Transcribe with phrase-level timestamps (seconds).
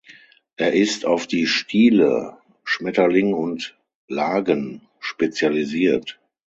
[0.55, 3.77] Er ist auf die Stile Schmetterling und
[4.07, 6.19] Lagen spezialisiert.